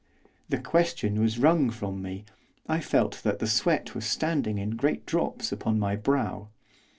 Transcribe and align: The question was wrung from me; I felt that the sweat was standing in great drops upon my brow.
The 0.49 0.57
question 0.57 1.19
was 1.21 1.37
wrung 1.37 1.69
from 1.69 2.01
me; 2.01 2.25
I 2.67 2.79
felt 2.79 3.21
that 3.21 3.37
the 3.37 3.45
sweat 3.45 3.93
was 3.93 4.03
standing 4.07 4.57
in 4.57 4.71
great 4.71 5.05
drops 5.05 5.51
upon 5.51 5.77
my 5.77 5.95
brow. 5.95 6.49